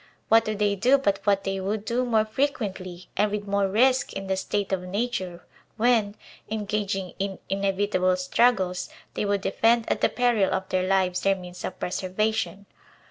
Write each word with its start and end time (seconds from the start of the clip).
What 0.29 0.45
do 0.45 0.55
they 0.55 0.75
do 0.75 0.97
but 0.97 1.19
what 1.25 1.43
they 1.43 1.59
would 1.59 1.85
do 1.85 2.03
more 2.05 2.25
frequently 2.25 3.07
and 3.15 3.29
with 3.29 3.45
more 3.45 3.67
risk 3.67 4.13
in 4.13 4.25
the 4.25 4.35
state 4.35 4.71
of 4.73 4.81
nature, 4.81 5.43
when, 5.77 6.15
engaging 6.49 7.13
in 7.19 7.37
inevitable 7.49 8.15
struggles, 8.15 8.89
they 9.13 9.25
would 9.25 9.41
defend 9.41 9.85
at 9.91 10.01
the 10.01 10.09
peril 10.09 10.51
of 10.55 10.67
their 10.69 10.87
lives 10.87 11.21
their 11.21 11.35
means 11.35 11.63
of 11.63 11.77
preser 11.79 12.11
vation? 12.11 12.65